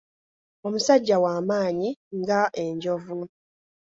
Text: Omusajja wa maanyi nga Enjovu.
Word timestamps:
Omusajja 0.65 1.15
wa 1.23 1.33
maanyi 1.47 1.89
nga 2.19 2.39
Enjovu. 2.63 3.19